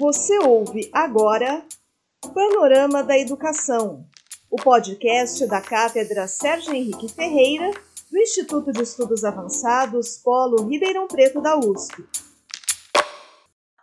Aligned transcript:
Você 0.00 0.38
ouve 0.38 0.88
agora 0.94 1.62
Panorama 2.32 3.04
da 3.04 3.18
Educação, 3.18 4.06
o 4.50 4.56
podcast 4.56 5.46
da 5.46 5.60
Cátedra 5.60 6.26
Sérgio 6.26 6.72
Henrique 6.72 7.06
Ferreira, 7.06 7.70
do 8.10 8.18
Instituto 8.18 8.72
de 8.72 8.82
Estudos 8.82 9.24
Avançados 9.24 10.16
Polo 10.16 10.66
Ribeirão 10.66 11.06
Preto 11.06 11.42
da 11.42 11.58
USP. 11.58 12.02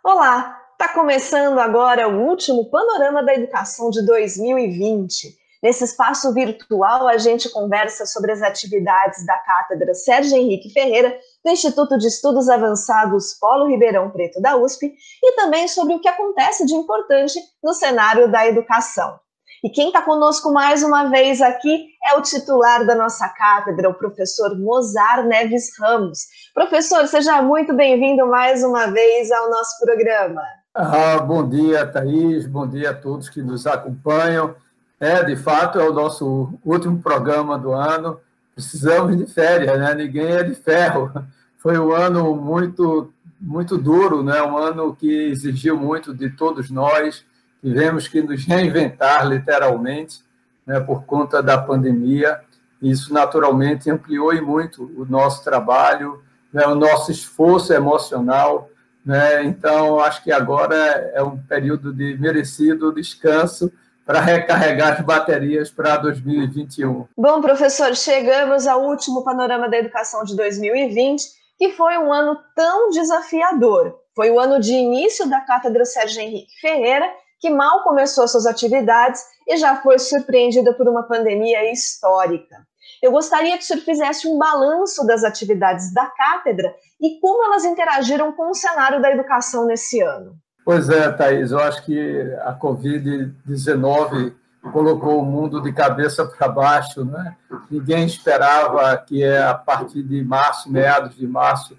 Olá, 0.02 0.60
está 0.72 0.92
começando 0.92 1.60
agora 1.60 2.08
o 2.08 2.26
último 2.28 2.68
Panorama 2.68 3.22
da 3.22 3.34
Educação 3.34 3.88
de 3.88 4.04
2020. 4.04 5.38
Nesse 5.62 5.84
espaço 5.84 6.34
virtual, 6.34 7.06
a 7.06 7.16
gente 7.16 7.48
conversa 7.48 8.04
sobre 8.06 8.32
as 8.32 8.42
atividades 8.42 9.24
da 9.24 9.38
Cátedra 9.38 9.94
Sérgio 9.94 10.36
Henrique 10.36 10.70
Ferreira, 10.70 11.16
do 11.44 11.50
Instituto 11.50 11.96
de 11.98 12.06
Estudos 12.06 12.48
Avançados 12.48 13.34
Polo 13.34 13.66
Ribeirão 13.66 14.10
Preto 14.10 14.40
da 14.40 14.56
USP, 14.56 14.92
e 15.22 15.36
também 15.36 15.68
sobre 15.68 15.94
o 15.94 16.00
que 16.00 16.08
acontece 16.08 16.66
de 16.66 16.74
importante 16.74 17.38
no 17.62 17.72
cenário 17.72 18.30
da 18.30 18.46
educação. 18.46 19.18
E 19.62 19.70
quem 19.70 19.88
está 19.88 20.02
conosco 20.02 20.52
mais 20.52 20.84
uma 20.84 21.10
vez 21.10 21.42
aqui 21.42 21.88
é 22.04 22.14
o 22.14 22.22
titular 22.22 22.86
da 22.86 22.94
nossa 22.94 23.28
cátedra, 23.28 23.90
o 23.90 23.94
professor 23.94 24.56
Mozar 24.56 25.26
Neves 25.26 25.70
Ramos. 25.78 26.20
Professor, 26.54 27.06
seja 27.08 27.42
muito 27.42 27.74
bem-vindo 27.74 28.24
mais 28.26 28.62
uma 28.62 28.86
vez 28.86 29.32
ao 29.32 29.50
nosso 29.50 29.84
programa. 29.84 30.42
Ah, 30.72 31.18
bom 31.18 31.48
dia, 31.48 31.84
Thaís, 31.84 32.46
bom 32.46 32.68
dia 32.68 32.90
a 32.90 32.94
todos 32.94 33.28
que 33.28 33.42
nos 33.42 33.66
acompanham. 33.66 34.54
É, 35.00 35.24
de 35.24 35.36
fato, 35.36 35.80
é 35.80 35.88
o 35.88 35.92
nosso 35.92 36.52
último 36.64 37.02
programa 37.02 37.58
do 37.58 37.72
ano. 37.72 38.20
Precisamos 38.58 39.16
de 39.16 39.24
férias, 39.24 39.78
né? 39.78 39.94
Ninguém 39.94 40.32
é 40.32 40.42
de 40.42 40.52
ferro. 40.52 41.12
Foi 41.58 41.78
um 41.78 41.92
ano 41.92 42.34
muito, 42.34 43.12
muito 43.40 43.78
duro, 43.78 44.20
né? 44.24 44.42
Um 44.42 44.58
ano 44.58 44.96
que 44.96 45.28
exigiu 45.28 45.76
muito 45.76 46.12
de 46.12 46.28
todos 46.30 46.68
nós. 46.68 47.24
Tivemos 47.62 48.08
que 48.08 48.20
nos 48.20 48.44
reinventar, 48.44 49.24
literalmente, 49.28 50.24
né? 50.66 50.80
por 50.80 51.04
conta 51.04 51.40
da 51.40 51.56
pandemia. 51.56 52.40
Isso, 52.82 53.14
naturalmente, 53.14 53.88
ampliou 53.88 54.34
e 54.34 54.40
muito 54.40 54.90
o 55.00 55.06
nosso 55.08 55.44
trabalho, 55.44 56.20
né? 56.52 56.66
o 56.66 56.74
nosso 56.74 57.12
esforço 57.12 57.72
emocional. 57.72 58.68
Né? 59.06 59.44
Então, 59.44 60.00
acho 60.00 60.24
que 60.24 60.32
agora 60.32 60.74
é 61.14 61.22
um 61.22 61.38
período 61.38 61.92
de 61.92 62.18
merecido 62.18 62.92
descanso 62.92 63.70
para 64.08 64.20
recarregar 64.20 64.94
as 64.94 65.04
baterias 65.04 65.70
para 65.70 65.98
2021. 65.98 67.08
Bom, 67.14 67.42
professor, 67.42 67.94
chegamos 67.94 68.66
ao 68.66 68.82
último 68.82 69.22
panorama 69.22 69.68
da 69.68 69.76
educação 69.76 70.24
de 70.24 70.34
2020, 70.34 71.22
que 71.58 71.72
foi 71.72 71.98
um 71.98 72.10
ano 72.10 72.34
tão 72.56 72.88
desafiador. 72.88 73.94
Foi 74.16 74.30
o 74.30 74.40
ano 74.40 74.58
de 74.60 74.72
início 74.72 75.28
da 75.28 75.42
Cátedra 75.42 75.84
Sérgio 75.84 76.22
Henrique 76.22 76.58
Ferreira, 76.58 77.06
que 77.38 77.50
mal 77.50 77.82
começou 77.82 78.26
suas 78.26 78.46
atividades 78.46 79.20
e 79.46 79.58
já 79.58 79.76
foi 79.76 79.98
surpreendida 79.98 80.72
por 80.72 80.88
uma 80.88 81.02
pandemia 81.02 81.70
histórica. 81.70 82.56
Eu 83.02 83.12
gostaria 83.12 83.58
que 83.58 83.62
o 83.62 83.66
senhor 83.66 83.82
fizesse 83.82 84.26
um 84.26 84.38
balanço 84.38 85.06
das 85.06 85.22
atividades 85.22 85.92
da 85.92 86.06
cátedra 86.06 86.74
e 86.98 87.20
como 87.20 87.44
elas 87.44 87.66
interagiram 87.66 88.32
com 88.32 88.48
o 88.48 88.54
cenário 88.54 89.02
da 89.02 89.10
educação 89.10 89.66
nesse 89.66 90.00
ano. 90.00 90.32
Pois 90.68 90.90
é, 90.90 91.10
Thaís, 91.10 91.50
eu 91.50 91.60
acho 91.60 91.82
que 91.82 91.98
a 92.42 92.52
Covid-19 92.52 94.34
colocou 94.70 95.18
o 95.18 95.24
mundo 95.24 95.62
de 95.62 95.72
cabeça 95.72 96.26
para 96.26 96.46
baixo. 96.46 97.06
Né? 97.06 97.34
Ninguém 97.70 98.04
esperava 98.04 98.94
que 98.98 99.24
a 99.24 99.54
partir 99.54 100.02
de 100.02 100.22
março, 100.22 100.70
meados 100.70 101.16
de 101.16 101.26
março, 101.26 101.74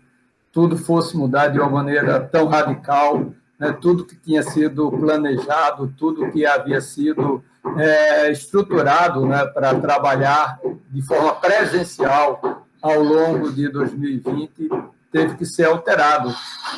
tudo 0.51 0.75
fosse 0.75 1.15
mudar 1.15 1.49
de 1.49 1.59
uma 1.59 1.69
maneira 1.69 2.19
tão 2.19 2.47
radical. 2.47 3.27
Né? 3.59 3.77
Tudo 3.79 4.07
que 4.07 4.15
tinha 4.15 4.41
sido 4.41 4.89
planejado, 4.89 5.93
tudo 5.95 6.31
que 6.31 6.43
havia 6.43 6.81
sido 6.81 7.43
é, 7.77 8.31
estruturado 8.31 9.23
né, 9.23 9.45
para 9.45 9.79
trabalhar 9.79 10.59
de 10.89 11.03
forma 11.03 11.35
presencial 11.35 12.65
ao 12.81 13.03
longo 13.03 13.51
de 13.51 13.69
2020 13.69 14.67
teve 15.11 15.35
que 15.35 15.45
ser 15.45 15.65
alterado 15.65 16.33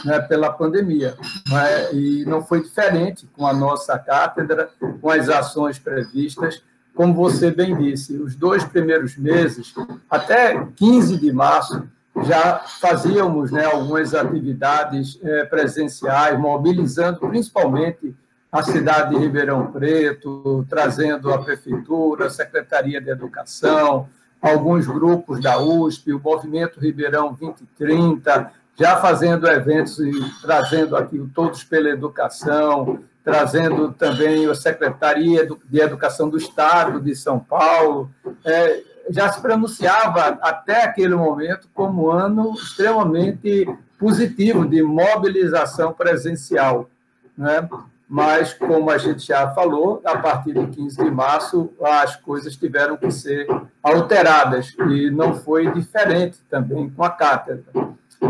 né, 0.05 0.19
pela 0.19 0.51
pandemia. 0.51 1.15
Né, 1.49 1.93
e 1.93 2.25
não 2.25 2.41
foi 2.43 2.61
diferente 2.61 3.27
com 3.35 3.45
a 3.45 3.53
nossa 3.53 3.97
cátedra, 3.97 4.69
com 5.01 5.09
as 5.09 5.29
ações 5.29 5.77
previstas. 5.77 6.63
Como 6.93 7.13
você 7.13 7.51
bem 7.51 7.75
disse, 7.77 8.17
os 8.17 8.35
dois 8.35 8.63
primeiros 8.63 9.17
meses, 9.17 9.73
até 10.09 10.67
15 10.75 11.17
de 11.17 11.31
março, 11.31 11.87
já 12.23 12.59
fazíamos 12.79 13.51
né, 13.51 13.65
algumas 13.65 14.13
atividades 14.13 15.17
é, 15.23 15.45
presenciais, 15.45 16.37
mobilizando 16.37 17.19
principalmente 17.19 18.13
a 18.51 18.61
cidade 18.63 19.11
de 19.11 19.21
Ribeirão 19.21 19.71
Preto, 19.71 20.65
trazendo 20.69 21.33
a 21.33 21.41
prefeitura, 21.41 22.25
a 22.25 22.29
Secretaria 22.29 22.99
de 22.99 23.09
Educação, 23.09 24.09
alguns 24.41 24.87
grupos 24.87 25.39
da 25.41 25.59
USP, 25.59 26.13
o 26.13 26.19
Movimento 26.19 26.79
Ribeirão 26.79 27.33
2030, 27.33 28.51
já 28.77 28.97
fazendo 28.97 29.47
eventos 29.47 29.99
e 29.99 30.11
trazendo 30.41 30.95
aqui 30.95 31.19
o 31.19 31.29
Todos 31.29 31.63
pela 31.63 31.89
Educação, 31.89 32.99
trazendo 33.23 33.91
também 33.93 34.49
a 34.49 34.55
Secretaria 34.55 35.47
de 35.69 35.79
Educação 35.79 36.27
do 36.27 36.37
Estado 36.37 36.99
de 36.99 37.15
São 37.15 37.39
Paulo. 37.39 38.09
É, 38.43 38.81
já 39.09 39.31
se 39.31 39.41
pronunciava 39.41 40.39
até 40.41 40.83
aquele 40.83 41.15
momento 41.15 41.67
como 41.73 42.07
um 42.07 42.11
ano 42.11 42.53
extremamente 42.53 43.67
positivo 43.99 44.65
de 44.65 44.81
mobilização 44.81 45.93
presencial. 45.93 46.89
Né? 47.37 47.67
Mas, 48.11 48.53
como 48.53 48.91
a 48.91 48.97
gente 48.97 49.25
já 49.25 49.51
falou, 49.51 50.01
a 50.03 50.17
partir 50.17 50.51
de 50.51 50.67
15 50.67 51.01
de 51.01 51.09
março, 51.09 51.71
as 51.81 52.13
coisas 52.17 52.57
tiveram 52.57 52.97
que 52.97 53.09
ser 53.09 53.47
alteradas, 53.81 54.75
e 54.89 55.09
não 55.09 55.33
foi 55.33 55.71
diferente 55.71 56.37
também 56.49 56.89
com 56.89 57.05
a 57.05 57.09
cátedra. 57.09 57.63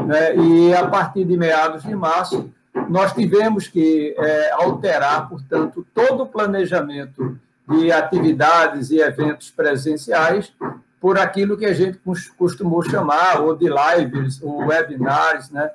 Né? 0.06 0.36
E, 0.36 0.72
a 0.75 0.88
partir 0.88 1.25
de 1.25 1.36
meados 1.36 1.81
de 1.81 1.96
março, 1.96 2.53
nós 2.88 3.12
tivemos 3.14 3.68
que 3.68 4.14
é, 4.19 4.52
alterar, 4.52 5.28
portanto, 5.28 5.84
todo 5.96 6.22
o 6.22 6.28
planejamento 6.28 7.40
de 7.68 7.92
atividades 7.92 8.92
e 8.92 9.00
eventos 9.00 9.50
presenciais 9.50 10.53
por 11.00 11.18
aquilo 11.18 11.58
que 11.58 11.66
a 11.66 11.74
gente 11.74 12.00
costumou 12.38 12.84
chamar 12.84 13.42
ou 13.42 13.56
de 13.56 13.66
lives, 13.68 14.44
ou 14.44 14.68
webinars, 14.68 15.50
né? 15.50 15.72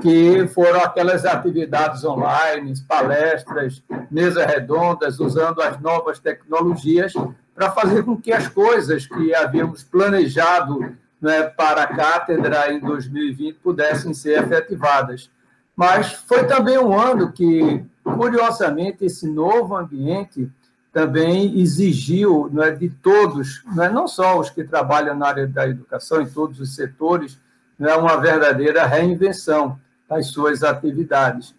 Que 0.00 0.46
foram 0.48 0.80
aquelas 0.80 1.24
atividades 1.24 2.04
online, 2.04 2.72
palestras, 2.86 3.82
mesas 4.10 4.44
redondas, 4.46 5.18
usando 5.20 5.60
as 5.60 5.80
novas 5.80 6.18
tecnologias 6.18 7.12
para 7.54 7.70
fazer 7.70 8.04
com 8.04 8.16
que 8.16 8.32
as 8.32 8.48
coisas 8.48 9.06
que 9.06 9.34
havíamos 9.34 9.82
planejado 9.82 10.94
né, 11.20 11.42
para 11.42 11.82
a 11.82 11.86
cátedra 11.86 12.72
em 12.72 12.80
2020 12.80 13.56
pudessem 13.56 14.14
ser 14.14 14.42
efetivadas. 14.42 15.30
Mas 15.74 16.12
foi 16.12 16.44
também 16.44 16.78
um 16.78 16.98
ano 16.98 17.32
que, 17.32 17.84
curiosamente, 18.02 19.04
esse 19.04 19.28
novo 19.28 19.76
ambiente 19.76 20.50
também 20.92 21.60
exigiu 21.60 22.48
né, 22.52 22.70
de 22.70 22.88
todos, 22.88 23.62
né, 23.74 23.88
não 23.88 24.08
só 24.08 24.38
os 24.38 24.50
que 24.50 24.64
trabalham 24.64 25.16
na 25.16 25.28
área 25.28 25.46
da 25.46 25.68
educação, 25.68 26.20
em 26.20 26.28
todos 26.28 26.58
os 26.60 26.74
setores, 26.74 27.38
né, 27.78 27.94
uma 27.94 28.16
verdadeira 28.16 28.86
reinvenção 28.86 29.78
das 30.08 30.28
suas 30.28 30.62
atividades. 30.62 31.54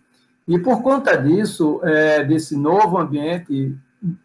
E 0.48 0.58
por 0.58 0.82
conta 0.82 1.16
disso, 1.16 1.80
é, 1.84 2.24
desse 2.24 2.58
novo 2.58 2.98
ambiente, 2.98 3.78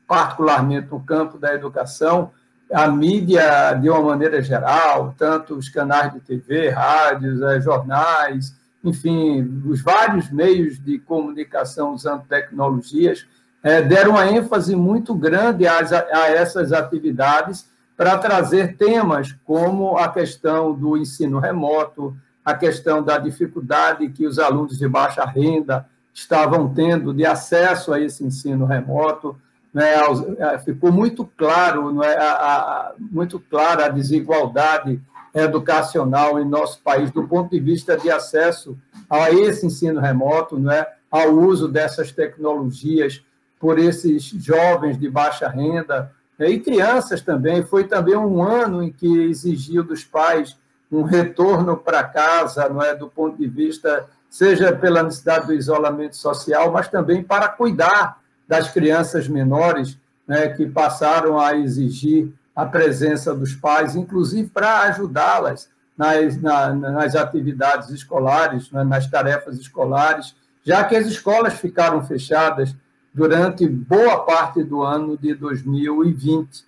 particularmente 0.06 0.88
no 0.90 1.00
campo 1.00 1.38
da 1.38 1.54
educação, 1.54 2.30
a 2.72 2.88
mídia, 2.88 3.74
de 3.74 3.90
uma 3.90 4.00
maneira 4.00 4.42
geral, 4.42 5.14
tanto 5.18 5.54
os 5.54 5.68
canais 5.68 6.12
de 6.12 6.20
TV, 6.20 6.70
rádios, 6.70 7.42
é, 7.42 7.60
jornais, 7.60 8.54
enfim, 8.82 9.62
os 9.66 9.82
vários 9.82 10.30
meios 10.30 10.78
de 10.82 10.98
comunicação 10.98 11.92
usando 11.92 12.24
tecnologias, 12.26 13.26
é, 13.62 13.80
deram 13.82 14.12
uma 14.12 14.26
ênfase 14.26 14.74
muito 14.74 15.14
grande 15.14 15.66
a, 15.66 15.78
a 15.78 16.28
essas 16.30 16.72
atividades 16.72 17.66
para 17.96 18.18
trazer 18.18 18.76
temas 18.76 19.34
como 19.44 19.96
a 19.96 20.08
questão 20.08 20.74
do 20.74 20.96
ensino 20.96 21.38
remoto, 21.38 22.16
a 22.44 22.54
questão 22.54 23.02
da 23.02 23.16
dificuldade 23.18 24.08
que 24.10 24.26
os 24.26 24.38
alunos 24.38 24.78
de 24.78 24.86
baixa 24.86 25.24
renda 25.24 25.88
estavam 26.12 26.72
tendo 26.72 27.12
de 27.14 27.24
acesso 27.24 27.92
a 27.92 28.00
esse 28.00 28.22
ensino 28.24 28.66
remoto. 28.66 29.36
Né, 29.72 29.94
é, 30.38 30.58
ficou 30.58 30.92
muito 30.92 31.24
claro, 31.36 31.92
né, 31.92 32.14
a, 32.14 32.32
a, 32.32 32.92
muito 32.98 33.40
clara 33.40 33.86
a 33.86 33.88
desigualdade 33.88 35.02
educacional 35.34 36.38
em 36.38 36.44
nosso 36.44 36.80
país 36.80 37.10
do 37.10 37.26
ponto 37.26 37.50
de 37.50 37.58
vista 37.58 37.96
de 37.96 38.08
acesso 38.08 38.78
a 39.10 39.32
esse 39.32 39.66
ensino 39.66 40.00
remoto, 40.00 40.60
né, 40.60 40.86
ao 41.10 41.30
uso 41.32 41.66
dessas 41.66 42.12
tecnologias 42.12 43.24
por 43.58 43.78
esses 43.78 44.22
jovens 44.22 44.96
de 44.96 45.10
baixa 45.10 45.48
renda 45.48 46.12
né, 46.38 46.50
e 46.50 46.60
crianças 46.60 47.20
também. 47.20 47.64
Foi 47.64 47.82
também 47.82 48.14
um 48.14 48.42
ano 48.42 48.80
em 48.80 48.92
que 48.92 49.24
exigiu 49.24 49.82
dos 49.82 50.04
pais 50.04 50.56
um 50.98 51.02
retorno 51.02 51.76
para 51.76 52.04
casa, 52.04 52.68
não 52.68 52.82
é, 52.82 52.94
do 52.94 53.08
ponto 53.08 53.36
de 53.36 53.46
vista 53.46 54.06
seja 54.28 54.74
pela 54.74 55.02
necessidade 55.02 55.46
do 55.46 55.52
isolamento 55.52 56.16
social, 56.16 56.72
mas 56.72 56.88
também 56.88 57.22
para 57.22 57.48
cuidar 57.48 58.18
das 58.48 58.68
crianças 58.70 59.28
menores, 59.28 59.96
né, 60.26 60.48
que 60.48 60.66
passaram 60.66 61.38
a 61.38 61.54
exigir 61.56 62.32
a 62.54 62.66
presença 62.66 63.34
dos 63.34 63.54
pais, 63.54 63.94
inclusive 63.94 64.48
para 64.48 64.80
ajudá-las 64.82 65.68
nas, 65.96 66.40
na, 66.40 66.72
nas 66.72 67.14
atividades 67.14 67.90
escolares, 67.90 68.70
né, 68.70 68.82
nas 68.84 69.06
tarefas 69.06 69.58
escolares, 69.58 70.34
já 70.64 70.82
que 70.82 70.96
as 70.96 71.06
escolas 71.06 71.54
ficaram 71.54 72.02
fechadas 72.04 72.74
durante 73.12 73.68
boa 73.68 74.24
parte 74.24 74.64
do 74.64 74.82
ano 74.82 75.16
de 75.16 75.34
2020. 75.34 76.64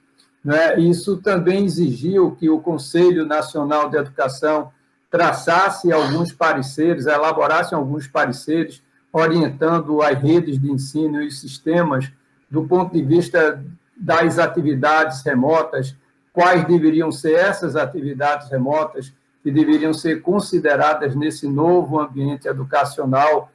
Né? 0.46 0.78
Isso 0.78 1.16
também 1.16 1.64
exigiu 1.64 2.30
que 2.30 2.48
o 2.48 2.60
Conselho 2.60 3.26
Nacional 3.26 3.90
de 3.90 3.96
Educação 3.96 4.70
traçasse 5.10 5.90
alguns 5.90 6.32
pareceres, 6.32 7.06
elaborasse 7.06 7.74
alguns 7.74 8.06
pareceres, 8.06 8.80
orientando 9.12 10.00
as 10.02 10.16
redes 10.16 10.56
de 10.60 10.70
ensino 10.70 11.20
e 11.20 11.26
os 11.26 11.40
sistemas 11.40 12.12
do 12.48 12.62
ponto 12.62 12.92
de 12.94 13.02
vista 13.02 13.60
das 13.96 14.38
atividades 14.38 15.20
remotas, 15.24 15.96
quais 16.32 16.64
deveriam 16.64 17.10
ser 17.10 17.32
essas 17.32 17.74
atividades 17.74 18.48
remotas 18.48 19.12
que 19.42 19.50
deveriam 19.50 19.92
ser 19.92 20.22
consideradas 20.22 21.16
nesse 21.16 21.48
novo 21.48 21.98
ambiente 21.98 22.46
educacional 22.46 23.50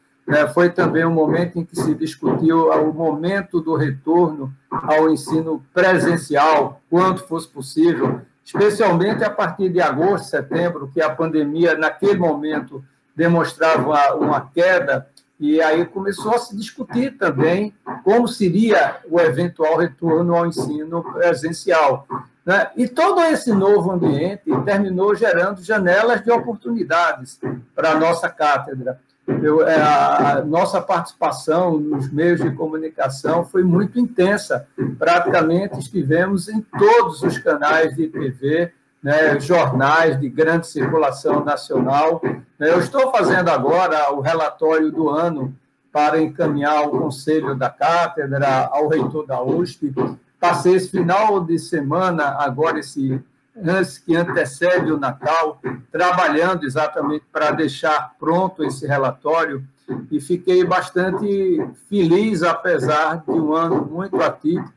foi 0.54 0.70
também 0.70 1.06
um 1.06 1.12
momento 1.12 1.60
em 1.60 1.66
que 1.66 1.76
se 1.76 1.94
discutiu 1.94 2.70
o 2.70 2.94
momento 2.94 3.60
do 3.60 3.76
retorno 3.76 4.54
ao 4.70 5.10
ensino 5.10 5.64
presencial, 5.74 6.82
quanto 6.90 7.28
fosse 7.28 7.48
possível, 7.48 8.22
especialmente 8.44 9.24
a 9.24 9.30
partir 9.30 9.70
de 9.70 9.82
agosto, 9.82 10.30
setembro, 10.30 10.90
que 10.94 11.02
a 11.02 11.10
pandemia, 11.10 11.76
naquele 11.78 12.18
momento, 12.18 12.84
demonstrava 13.16 14.16
uma 14.16 14.42
queda, 14.42 15.08
e 15.40 15.60
aí 15.60 15.86
começou 15.86 16.36
a 16.36 16.40
se 16.40 16.56
discutir 16.56 17.18
também 17.18 17.74
como 18.04 18.28
seria 18.28 19.00
o 19.10 19.20
eventual 19.20 19.78
retorno 19.78 20.36
ao 20.36 20.46
ensino 20.46 21.04
presencial. 21.04 22.08
Né? 22.46 22.70
E 22.76 22.88
todo 22.88 23.22
esse 23.22 23.52
novo 23.52 23.92
ambiente 23.92 24.44
terminou 24.66 25.16
gerando 25.16 25.64
janelas 25.64 26.24
de 26.24 26.32
oportunidades 26.32 27.40
para 27.76 27.92
a 27.92 28.00
nossa 28.00 28.30
cátedra. 28.30 29.00
Eu, 29.28 29.68
é, 29.68 29.76
a 29.76 30.44
nossa 30.46 30.82
participação 30.82 31.80
nos 31.80 32.12
meios 32.12 32.42
de 32.42 32.52
comunicação 32.52 33.46
foi 33.46 33.64
muito 33.64 34.00
intensa. 34.00 34.68
Praticamente 34.98 35.80
estivemos 35.80 36.50
em 36.50 36.62
todos 36.62 37.22
os 37.22 37.38
canais 37.38 37.96
de 37.96 38.08
TV, 38.08 38.72
né, 39.02 39.40
jornais 39.40 40.20
de 40.20 40.28
grande 40.28 40.68
circulação 40.68 41.44
nacional. 41.44 42.22
Eu 42.60 42.80
estou 42.80 43.12
fazendo 43.12 43.50
agora 43.50 44.12
o 44.14 44.22
relatório 44.22 44.92
do 44.92 45.10
ano 45.10 45.56
para 45.92 46.22
encaminhar 46.22 46.78
ao 46.78 46.92
Conselho 46.92 47.56
da 47.56 47.70
Cátedra, 47.70 48.70
ao 48.72 48.88
reitor 48.88 49.26
da 49.26 49.42
USP. 49.42 49.94
Passei 50.40 50.76
esse 50.76 50.90
final 50.90 51.44
de 51.44 51.60
semana, 51.60 52.38
agora 52.40 52.80
esse 52.80 53.22
antes 53.56 53.98
que 53.98 54.16
antecede 54.16 54.92
o 54.92 55.00
Natal, 55.00 55.60
trabalhando 55.92 56.66
exatamente 56.66 57.26
para 57.32 57.52
deixar 57.52 58.16
pronto 58.20 58.64
esse 58.64 58.88
relatório. 58.88 59.64
E 60.10 60.22
fiquei 60.22 60.64
bastante 60.64 61.62
feliz, 61.90 62.44
apesar 62.44 63.24
de 63.28 63.32
um 63.32 63.54
ano 63.54 63.86
muito 63.86 64.22
atípico, 64.22 64.72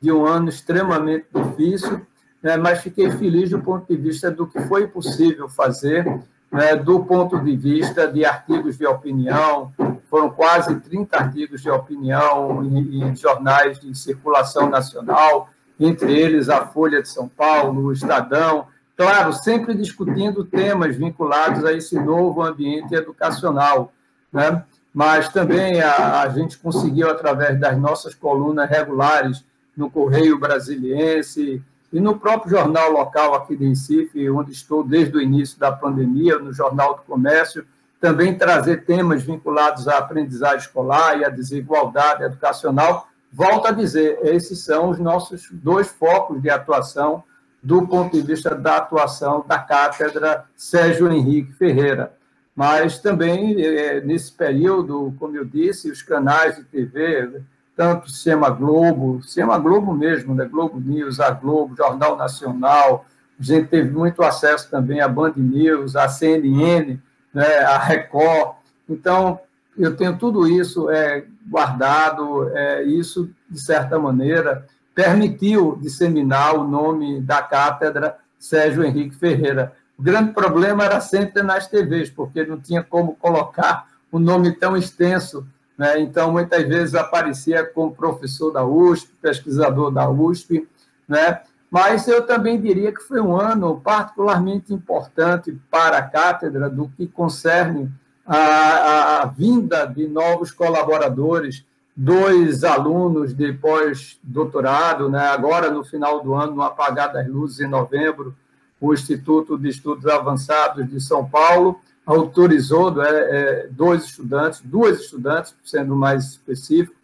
de 0.00 0.10
um 0.10 0.26
ano 0.26 0.48
extremamente 0.48 1.26
difícil, 1.32 2.04
né, 2.42 2.56
mas 2.56 2.80
fiquei 2.80 3.10
feliz 3.12 3.50
do 3.50 3.60
ponto 3.60 3.86
de 3.88 3.96
vista 3.96 4.30
do 4.30 4.46
que 4.46 4.60
foi 4.62 4.86
possível 4.86 5.48
fazer, 5.48 6.04
né, 6.50 6.76
do 6.76 7.04
ponto 7.04 7.38
de 7.40 7.56
vista 7.56 8.06
de 8.06 8.24
artigos 8.24 8.76
de 8.76 8.86
opinião, 8.86 9.72
foram 10.08 10.30
quase 10.30 10.78
30 10.80 11.16
artigos 11.16 11.62
de 11.62 11.70
opinião 11.70 12.64
em, 12.64 13.02
em 13.02 13.16
jornais 13.16 13.80
de 13.80 13.94
circulação 13.94 14.68
nacional, 14.68 15.48
entre 15.78 16.18
eles 16.18 16.48
a 16.48 16.66
Folha 16.66 17.02
de 17.02 17.08
São 17.08 17.28
Paulo, 17.28 17.86
o 17.86 17.92
Estadão, 17.92 18.66
claro, 18.96 19.32
sempre 19.32 19.74
discutindo 19.74 20.44
temas 20.44 20.96
vinculados 20.96 21.64
a 21.64 21.72
esse 21.72 21.98
novo 21.98 22.42
ambiente 22.42 22.94
educacional, 22.94 23.92
né? 24.32 24.64
mas 24.92 25.28
também 25.28 25.80
a, 25.80 26.22
a 26.22 26.28
gente 26.30 26.56
conseguiu, 26.58 27.10
através 27.10 27.60
das 27.60 27.78
nossas 27.78 28.14
colunas 28.14 28.68
regulares 28.68 29.44
no 29.76 29.90
Correio 29.90 30.38
Brasiliense 30.38 31.62
e 31.92 32.00
no 32.00 32.18
próprio 32.18 32.52
jornal 32.52 32.90
local 32.90 33.34
aqui 33.34 33.54
de 33.54 33.68
Recife, 33.68 34.30
onde 34.30 34.52
estou 34.52 34.82
desde 34.82 35.16
o 35.16 35.20
início 35.20 35.58
da 35.58 35.70
pandemia, 35.70 36.38
no 36.38 36.52
Jornal 36.52 36.94
do 36.96 37.02
Comércio, 37.02 37.66
também 38.00 38.36
trazer 38.36 38.84
temas 38.84 39.22
vinculados 39.22 39.86
à 39.88 39.98
aprendizagem 39.98 40.58
escolar 40.58 41.18
e 41.18 41.24
à 41.24 41.28
desigualdade 41.28 42.22
educacional, 42.22 43.08
Volto 43.32 43.66
a 43.66 43.72
dizer, 43.72 44.18
esses 44.22 44.60
são 44.60 44.90
os 44.90 44.98
nossos 44.98 45.48
dois 45.50 45.88
focos 45.88 46.40
de 46.40 46.48
atuação 46.48 47.22
do 47.62 47.86
ponto 47.86 48.12
de 48.12 48.22
vista 48.22 48.54
da 48.54 48.76
atuação 48.76 49.44
da 49.46 49.58
cátedra 49.58 50.44
Sérgio 50.54 51.10
Henrique 51.10 51.52
Ferreira. 51.52 52.12
Mas 52.54 52.98
também, 52.98 53.60
é, 53.60 54.00
nesse 54.00 54.32
período, 54.32 55.12
como 55.18 55.36
eu 55.36 55.44
disse, 55.44 55.90
os 55.90 56.00
canais 56.00 56.56
de 56.56 56.64
TV, 56.64 57.42
tanto 57.76 58.10
Sema 58.10 58.48
Globo, 58.48 59.22
Sema 59.22 59.58
Globo 59.58 59.92
mesmo, 59.92 60.34
né? 60.34 60.46
Globo 60.46 60.80
News, 60.80 61.20
a 61.20 61.30
Globo, 61.30 61.76
Jornal 61.76 62.16
Nacional, 62.16 63.04
a 63.38 63.42
gente 63.42 63.68
teve 63.68 63.90
muito 63.90 64.22
acesso 64.22 64.70
também 64.70 65.00
à 65.00 65.08
Band 65.08 65.34
News, 65.36 65.94
à 65.94 66.08
CNN, 66.08 66.98
né? 67.34 67.58
a 67.58 67.78
Record. 67.78 68.56
Então, 68.88 69.38
eu 69.78 69.96
tenho 69.96 70.16
tudo 70.16 70.48
isso 70.48 70.90
é, 70.90 71.24
guardado, 71.48 72.48
é, 72.56 72.82
isso, 72.82 73.30
de 73.48 73.60
certa 73.60 73.98
maneira, 73.98 74.66
permitiu 74.94 75.78
disseminar 75.80 76.54
o 76.54 76.66
nome 76.66 77.20
da 77.20 77.42
cátedra 77.42 78.16
Sérgio 78.38 78.84
Henrique 78.84 79.14
Ferreira. 79.14 79.72
O 79.98 80.02
grande 80.02 80.32
problema 80.32 80.84
era 80.84 81.00
sempre 81.00 81.42
nas 81.42 81.68
TVs, 81.68 82.10
porque 82.10 82.44
não 82.44 82.60
tinha 82.60 82.82
como 82.82 83.14
colocar 83.16 83.88
um 84.12 84.18
nome 84.18 84.52
tão 84.52 84.76
extenso. 84.76 85.46
Né? 85.76 86.00
Então, 86.00 86.32
muitas 86.32 86.66
vezes 86.66 86.94
aparecia 86.94 87.64
como 87.64 87.94
professor 87.94 88.50
da 88.50 88.64
USP, 88.64 89.12
pesquisador 89.20 89.90
da 89.90 90.08
USP, 90.08 90.66
né? 91.06 91.40
mas 91.70 92.06
eu 92.08 92.26
também 92.26 92.60
diria 92.60 92.92
que 92.92 93.02
foi 93.02 93.20
um 93.20 93.38
ano 93.38 93.80
particularmente 93.80 94.72
importante 94.72 95.58
para 95.70 95.98
a 95.98 96.02
cátedra 96.02 96.70
do 96.70 96.88
que 96.88 97.06
concerne 97.06 97.90
a, 98.26 99.22
a, 99.22 99.26
vinda 99.26 99.86
de 99.86 100.08
novos 100.08 100.50
colaboradores, 100.50 101.64
dois 101.94 102.64
alunos 102.64 103.32
de 103.32 103.52
pós-doutorado, 103.52 105.08
né? 105.08 105.28
agora 105.28 105.70
no 105.70 105.84
final 105.84 106.22
do 106.22 106.34
ano, 106.34 106.56
no 106.56 106.62
Apagar 106.62 107.12
das 107.12 107.26
Luzes, 107.28 107.60
em 107.60 107.68
novembro, 107.68 108.34
o 108.80 108.92
Instituto 108.92 109.56
de 109.56 109.68
Estudos 109.68 110.06
Avançados 110.06 110.88
de 110.88 111.00
São 111.00 111.24
Paulo 111.24 111.80
autorizou 112.04 113.02
é, 113.02 113.08
é, 113.08 113.68
dois 113.70 114.04
estudantes, 114.04 114.60
duas 114.62 115.00
estudantes, 115.00 115.54
sendo 115.64 115.96
mais 115.96 116.24
específico, 116.24 116.94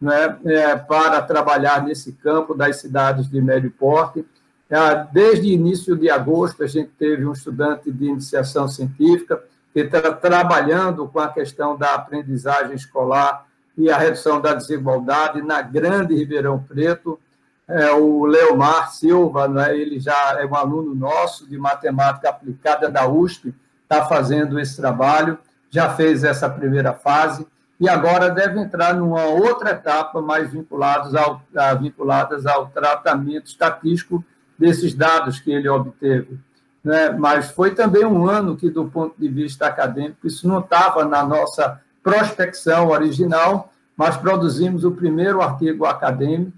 né, 0.00 0.38
é, 0.44 0.76
para 0.76 1.22
trabalhar 1.22 1.82
nesse 1.82 2.12
campo 2.12 2.54
das 2.54 2.76
cidades 2.76 3.28
de 3.28 3.40
médio 3.40 3.70
porte. 3.70 4.24
É, 4.68 5.06
desde 5.12 5.48
início 5.48 5.96
de 5.96 6.08
agosto, 6.10 6.62
a 6.62 6.66
gente 6.66 6.90
teve 6.98 7.24
um 7.26 7.32
estudante 7.32 7.90
de 7.90 8.06
iniciação 8.06 8.68
científica, 8.68 9.42
que 9.74 9.80
está 9.80 10.12
trabalhando 10.12 11.08
com 11.08 11.18
a 11.18 11.28
questão 11.28 11.76
da 11.76 11.94
aprendizagem 11.94 12.76
escolar 12.76 13.44
e 13.76 13.90
a 13.90 13.98
redução 13.98 14.40
da 14.40 14.54
desigualdade 14.54 15.42
na 15.42 15.60
Grande 15.60 16.14
Ribeirão 16.14 16.62
Preto. 16.62 17.18
É, 17.66 17.90
o 17.90 18.24
Leomar 18.24 18.92
Silva, 18.92 19.48
né, 19.48 19.76
ele 19.76 19.98
já 19.98 20.36
é 20.38 20.46
um 20.46 20.54
aluno 20.54 20.94
nosso 20.94 21.48
de 21.48 21.58
matemática 21.58 22.28
aplicada 22.28 22.88
da 22.88 23.08
USP, 23.08 23.52
está 23.82 24.04
fazendo 24.04 24.60
esse 24.60 24.76
trabalho, 24.76 25.36
já 25.70 25.90
fez 25.90 26.22
essa 26.22 26.48
primeira 26.48 26.92
fase 26.92 27.44
e 27.80 27.88
agora 27.88 28.30
deve 28.30 28.60
entrar 28.60 28.94
numa 28.94 29.24
outra 29.24 29.70
etapa 29.70 30.22
mais 30.22 30.52
vinculados 30.52 31.16
ao, 31.16 31.42
vinculadas 31.80 32.46
ao 32.46 32.68
tratamento 32.68 33.46
estatístico 33.46 34.24
desses 34.56 34.94
dados 34.94 35.40
que 35.40 35.50
ele 35.50 35.68
obteve 35.68 36.38
né? 36.84 37.10
mas 37.10 37.50
foi 37.50 37.74
também 37.74 38.04
um 38.04 38.28
ano 38.28 38.56
que, 38.56 38.68
do 38.68 38.84
ponto 38.84 39.14
de 39.18 39.28
vista 39.28 39.66
acadêmico, 39.66 40.26
isso 40.26 40.46
não 40.46 40.60
estava 40.60 41.04
na 41.04 41.24
nossa 41.24 41.80
prospecção 42.02 42.88
original, 42.88 43.72
mas 43.96 44.16
produzimos 44.16 44.84
o 44.84 44.92
primeiro 44.92 45.40
artigo 45.40 45.86
acadêmico, 45.86 46.52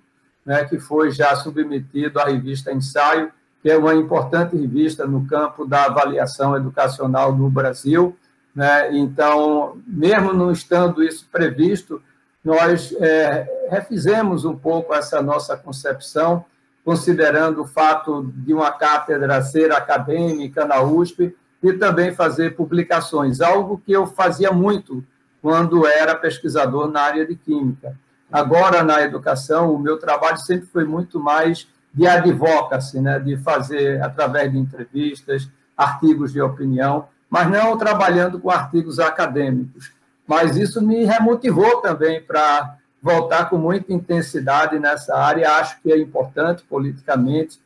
né, 0.44 0.64
que 0.64 0.78
foi 0.78 1.10
já 1.10 1.34
submetido 1.36 2.18
à 2.18 2.24
revista 2.24 2.72
Ensaio, 2.72 3.30
que 3.62 3.70
é 3.70 3.76
uma 3.76 3.94
importante 3.94 4.56
revista 4.56 5.06
no 5.06 5.26
campo 5.26 5.66
da 5.66 5.84
avaliação 5.84 6.56
educacional 6.56 7.34
no 7.34 7.50
Brasil. 7.50 8.16
Né? 8.54 8.96
Então, 8.96 9.76
mesmo 9.86 10.32
não 10.32 10.52
estando 10.52 11.02
isso 11.02 11.26
previsto, 11.30 12.00
nós 12.44 12.94
é, 13.00 13.66
refizemos 13.68 14.44
um 14.44 14.56
pouco 14.56 14.94
essa 14.94 15.20
nossa 15.20 15.56
concepção 15.56 16.44
considerando 16.86 17.62
o 17.62 17.66
fato 17.66 18.32
de 18.36 18.54
uma 18.54 18.70
cátedra 18.70 19.42
ser 19.42 19.72
acadêmica 19.72 20.64
na 20.64 20.80
USP 20.80 21.34
e 21.60 21.72
também 21.72 22.14
fazer 22.14 22.54
publicações, 22.54 23.40
algo 23.40 23.82
que 23.84 23.90
eu 23.90 24.06
fazia 24.06 24.52
muito 24.52 25.04
quando 25.42 25.84
era 25.84 26.14
pesquisador 26.14 26.88
na 26.88 27.00
área 27.00 27.26
de 27.26 27.34
química. 27.34 27.98
Agora, 28.30 28.84
na 28.84 29.02
educação, 29.02 29.74
o 29.74 29.80
meu 29.80 29.98
trabalho 29.98 30.38
sempre 30.38 30.68
foi 30.68 30.84
muito 30.84 31.18
mais 31.18 31.66
de 31.92 32.06
advocacy, 32.06 33.00
né, 33.00 33.18
de 33.18 33.36
fazer 33.38 34.00
através 34.00 34.52
de 34.52 34.58
entrevistas, 34.58 35.50
artigos 35.76 36.32
de 36.32 36.40
opinião, 36.40 37.08
mas 37.28 37.50
não 37.50 37.76
trabalhando 37.76 38.38
com 38.38 38.48
artigos 38.48 39.00
acadêmicos. 39.00 39.90
Mas 40.24 40.56
isso 40.56 40.80
me 40.80 41.04
remotivou 41.04 41.80
também 41.80 42.22
para 42.22 42.76
voltar 43.06 43.48
com 43.48 43.56
muita 43.56 43.92
intensidade 43.92 44.80
nessa 44.80 45.16
área. 45.16 45.52
Acho 45.52 45.80
que 45.80 45.92
é 45.92 45.96
importante 45.96 46.64
politicamente, 46.68 47.60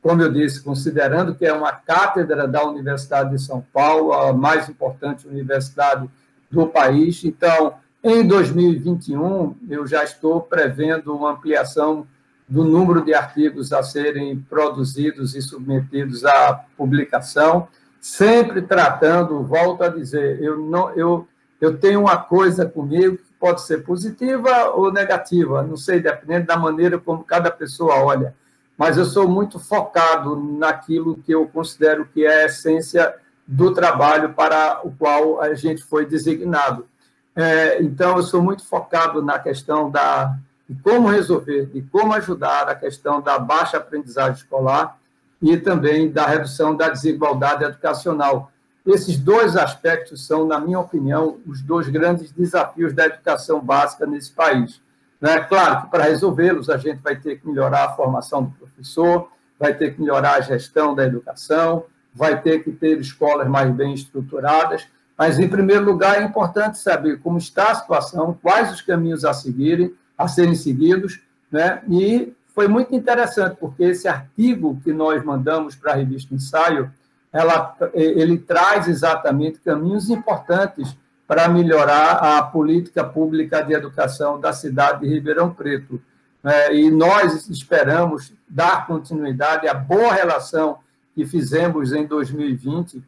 como 0.00 0.22
eu 0.22 0.32
disse, 0.32 0.62
considerando 0.62 1.34
que 1.34 1.44
é 1.44 1.52
uma 1.52 1.70
cátedra 1.70 2.48
da 2.48 2.64
Universidade 2.64 3.30
de 3.30 3.42
São 3.42 3.62
Paulo, 3.74 4.14
a 4.14 4.32
mais 4.32 4.70
importante 4.70 5.28
universidade 5.28 6.08
do 6.50 6.66
país. 6.66 7.22
Então, 7.24 7.74
em 8.02 8.26
2021, 8.26 9.54
eu 9.68 9.86
já 9.86 10.02
estou 10.02 10.40
prevendo 10.40 11.14
uma 11.14 11.32
ampliação 11.32 12.06
do 12.48 12.64
número 12.64 13.04
de 13.04 13.12
artigos 13.12 13.74
a 13.74 13.82
serem 13.82 14.40
produzidos 14.40 15.36
e 15.36 15.42
submetidos 15.42 16.24
à 16.24 16.64
publicação, 16.74 17.68
sempre 18.00 18.62
tratando, 18.62 19.44
volto 19.44 19.82
a 19.82 19.88
dizer, 19.88 20.42
eu 20.42 20.58
não 20.58 20.90
eu 20.92 21.28
eu 21.60 21.76
tenho 21.76 22.00
uma 22.00 22.16
coisa 22.16 22.64
comigo 22.64 23.18
pode 23.40 23.62
ser 23.62 23.78
positiva 23.78 24.68
ou 24.74 24.92
negativa, 24.92 25.62
não 25.62 25.76
sei, 25.76 25.98
dependendo 25.98 26.46
da 26.46 26.56
maneira 26.56 26.98
como 26.98 27.24
cada 27.24 27.50
pessoa 27.50 27.96
olha, 27.96 28.34
mas 28.76 28.98
eu 28.98 29.04
sou 29.04 29.26
muito 29.26 29.58
focado 29.58 30.36
naquilo 30.36 31.16
que 31.16 31.32
eu 31.32 31.48
considero 31.48 32.06
que 32.06 32.24
é 32.24 32.42
a 32.42 32.46
essência 32.46 33.14
do 33.46 33.72
trabalho 33.74 34.34
para 34.34 34.80
o 34.84 34.92
qual 34.92 35.40
a 35.40 35.54
gente 35.54 35.82
foi 35.82 36.06
designado. 36.06 36.86
É, 37.34 37.82
então, 37.82 38.16
eu 38.16 38.22
sou 38.22 38.42
muito 38.42 38.64
focado 38.66 39.22
na 39.22 39.38
questão 39.38 39.90
da 39.90 40.36
de 40.70 40.80
como 40.82 41.08
resolver, 41.08 41.66
de 41.66 41.82
como 41.82 42.12
ajudar 42.14 42.68
a 42.68 42.76
questão 42.76 43.20
da 43.20 43.40
baixa 43.40 43.76
aprendizagem 43.76 44.34
escolar 44.34 44.96
e 45.42 45.56
também 45.56 46.08
da 46.08 46.24
redução 46.24 46.76
da 46.76 46.88
desigualdade 46.88 47.64
educacional. 47.64 48.52
Esses 48.86 49.18
dois 49.18 49.56
aspectos 49.56 50.26
são, 50.26 50.46
na 50.46 50.58
minha 50.58 50.80
opinião, 50.80 51.38
os 51.46 51.60
dois 51.60 51.88
grandes 51.88 52.32
desafios 52.32 52.94
da 52.94 53.06
educação 53.06 53.60
básica 53.60 54.06
nesse 54.06 54.32
país. 54.32 54.80
É 55.20 55.38
claro 55.40 55.82
que 55.82 55.90
para 55.90 56.04
resolvê-los 56.04 56.70
a 56.70 56.78
gente 56.78 57.00
vai 57.02 57.14
ter 57.14 57.38
que 57.38 57.46
melhorar 57.46 57.84
a 57.84 57.92
formação 57.92 58.44
do 58.44 58.50
professor, 58.52 59.28
vai 59.58 59.74
ter 59.74 59.94
que 59.94 60.00
melhorar 60.00 60.36
a 60.36 60.40
gestão 60.40 60.94
da 60.94 61.04
educação, 61.04 61.84
vai 62.14 62.40
ter 62.40 62.64
que 62.64 62.72
ter 62.72 62.98
escolas 62.98 63.46
mais 63.46 63.70
bem 63.70 63.92
estruturadas, 63.92 64.86
mas, 65.20 65.38
em 65.38 65.46
primeiro 65.46 65.84
lugar, 65.84 66.18
é 66.18 66.24
importante 66.24 66.78
saber 66.78 67.20
como 67.20 67.36
está 67.36 67.72
a 67.72 67.74
situação, 67.74 68.38
quais 68.40 68.72
os 68.72 68.80
caminhos 68.80 69.22
a 69.22 69.34
seguirem, 69.34 69.94
a 70.16 70.26
serem 70.26 70.54
seguidos, 70.54 71.20
né? 71.52 71.82
E 71.90 72.32
foi 72.54 72.66
muito 72.66 72.94
interessante, 72.94 73.56
porque 73.60 73.84
esse 73.84 74.08
artigo 74.08 74.80
que 74.82 74.94
nós 74.94 75.22
mandamos 75.22 75.76
para 75.76 75.92
a 75.92 75.96
revista 75.96 76.34
Ensaio, 76.34 76.90
ela, 77.32 77.76
ele 77.94 78.38
traz 78.38 78.88
exatamente 78.88 79.60
caminhos 79.60 80.10
importantes 80.10 80.96
para 81.26 81.48
melhorar 81.48 82.38
a 82.38 82.42
política 82.42 83.04
pública 83.04 83.62
de 83.62 83.72
educação 83.72 84.40
da 84.40 84.52
cidade 84.52 85.00
de 85.00 85.14
Ribeirão 85.14 85.52
Preto. 85.52 86.00
Né? 86.42 86.74
E 86.74 86.90
nós 86.90 87.48
esperamos 87.48 88.32
dar 88.48 88.86
continuidade 88.86 89.68
à 89.68 89.74
boa 89.74 90.12
relação 90.12 90.78
que 91.14 91.24
fizemos 91.24 91.92
em 91.92 92.04
2020 92.04 93.02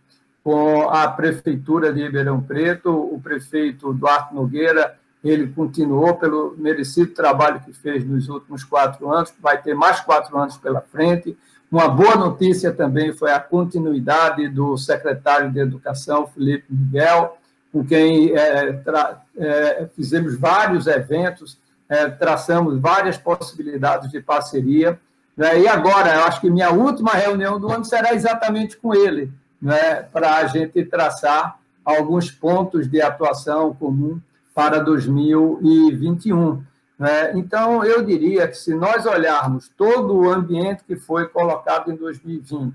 com 0.44 0.88
a 0.88 1.08
Prefeitura 1.08 1.92
de 1.92 2.02
Ribeirão 2.02 2.40
Preto, 2.40 2.90
o 2.90 3.20
prefeito 3.20 3.92
Duarte 3.92 4.34
Nogueira, 4.34 4.98
ele 5.22 5.46
continuou 5.48 6.16
pelo 6.16 6.54
merecido 6.58 7.12
trabalho 7.12 7.60
que 7.60 7.72
fez 7.72 8.04
nos 8.04 8.28
últimos 8.28 8.64
quatro 8.64 9.10
anos, 9.12 9.32
vai 9.40 9.60
ter 9.62 9.74
mais 9.74 10.00
quatro 10.00 10.36
anos 10.36 10.56
pela 10.56 10.80
frente. 10.80 11.36
Uma 11.72 11.88
boa 11.88 12.16
notícia 12.16 12.70
também 12.70 13.14
foi 13.14 13.32
a 13.32 13.40
continuidade 13.40 14.46
do 14.46 14.76
secretário 14.76 15.50
de 15.50 15.58
Educação, 15.58 16.26
Felipe 16.26 16.66
Miguel, 16.68 17.38
com 17.72 17.82
quem 17.82 18.36
é, 18.36 18.74
tra, 18.74 19.22
é, 19.38 19.88
fizemos 19.96 20.38
vários 20.38 20.86
eventos, 20.86 21.56
é, 21.88 22.10
traçamos 22.10 22.78
várias 22.78 23.16
possibilidades 23.16 24.10
de 24.10 24.20
parceria. 24.20 25.00
Né? 25.34 25.60
E 25.60 25.66
agora, 25.66 26.14
eu 26.14 26.24
acho 26.24 26.42
que 26.42 26.50
minha 26.50 26.70
última 26.70 27.12
reunião 27.12 27.58
do 27.58 27.72
ano 27.72 27.86
será 27.86 28.12
exatamente 28.12 28.76
com 28.76 28.94
ele, 28.94 29.32
né, 29.60 30.02
para 30.12 30.36
a 30.36 30.46
gente 30.46 30.84
traçar 30.84 31.58
alguns 31.82 32.30
pontos 32.30 32.86
de 32.86 33.00
atuação 33.00 33.74
comum 33.74 34.20
para 34.54 34.78
2021. 34.78 36.62
Né? 36.98 37.32
Então, 37.36 37.84
eu 37.84 38.04
diria 38.04 38.46
que 38.46 38.56
se 38.56 38.74
nós 38.74 39.06
olharmos 39.06 39.68
todo 39.76 40.14
o 40.14 40.30
ambiente 40.30 40.84
que 40.84 40.96
foi 40.96 41.28
colocado 41.28 41.90
em 41.90 41.96
2020, 41.96 42.74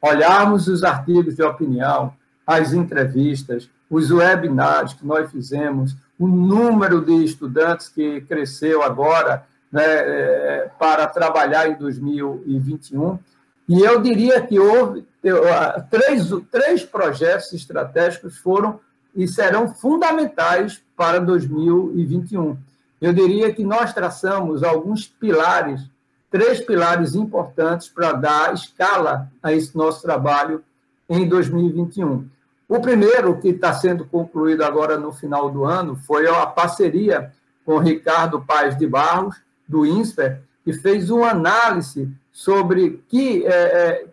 olharmos 0.00 0.68
os 0.68 0.82
artigos 0.82 1.36
de 1.36 1.42
opinião, 1.42 2.12
as 2.46 2.72
entrevistas, 2.72 3.68
os 3.90 4.10
webinars 4.10 4.94
que 4.94 5.06
nós 5.06 5.30
fizemos, 5.30 5.96
o 6.18 6.26
número 6.26 7.04
de 7.04 7.24
estudantes 7.24 7.88
que 7.88 8.20
cresceu 8.22 8.82
agora 8.82 9.44
né, 9.70 9.84
é, 9.84 10.70
para 10.78 11.06
trabalhar 11.06 11.68
em 11.68 11.74
2021, 11.74 13.18
e 13.68 13.80
eu 13.80 14.00
diria 14.00 14.40
que 14.40 14.58
houve 14.58 15.04
três, 15.90 16.28
três 16.50 16.84
projetos 16.84 17.52
estratégicos 17.52 18.38
foram 18.38 18.78
e 19.14 19.26
serão 19.26 19.74
fundamentais 19.74 20.80
para 20.96 21.18
2021. 21.18 22.56
Eu 23.00 23.12
diria 23.12 23.52
que 23.52 23.64
nós 23.64 23.92
traçamos 23.92 24.62
alguns 24.62 25.06
pilares, 25.06 25.82
três 26.30 26.60
pilares 26.60 27.14
importantes 27.14 27.88
para 27.88 28.12
dar 28.12 28.54
escala 28.54 29.30
a 29.42 29.52
esse 29.52 29.76
nosso 29.76 30.02
trabalho 30.02 30.64
em 31.08 31.28
2021. 31.28 32.28
O 32.68 32.80
primeiro, 32.80 33.38
que 33.40 33.48
está 33.48 33.72
sendo 33.72 34.04
concluído 34.04 34.62
agora 34.62 34.98
no 34.98 35.12
final 35.12 35.50
do 35.50 35.64
ano, 35.64 35.96
foi 35.96 36.26
a 36.26 36.46
parceria 36.46 37.32
com 37.64 37.78
Ricardo 37.78 38.40
Paes 38.40 38.76
de 38.76 38.86
Barros, 38.86 39.36
do 39.68 39.84
INSPER, 39.84 40.42
que 40.64 40.72
fez 40.72 41.10
uma 41.10 41.30
análise 41.30 42.10
sobre 42.32 43.02
que, 43.08 43.46
é, 43.46 43.50
é, 43.50 44.06